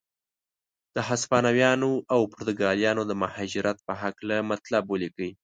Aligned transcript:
د 0.95 0.97
هسپانویانو 1.09 1.91
او 2.13 2.21
پرتګالیانو 2.33 3.01
د 3.07 3.11
مهاجرت 3.23 3.77
په 3.87 3.93
هکله 4.01 4.35
مطلب 4.51 4.83
ولیکئ. 4.87 5.31